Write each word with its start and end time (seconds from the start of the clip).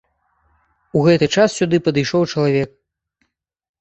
У 0.99 1.03
гэты 1.07 1.25
час 1.37 1.49
сюды 1.59 1.77
падышоў 1.89 2.21
чалавек. 2.33 2.71